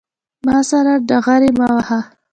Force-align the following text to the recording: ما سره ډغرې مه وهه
ما 0.45 0.57
سره 0.69 0.93
ډغرې 1.09 1.51
مه 1.57 1.67
وهه 1.75 1.99